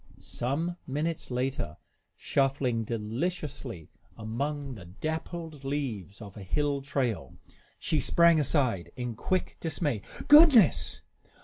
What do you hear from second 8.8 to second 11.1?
in quick dismay. "Goodness!"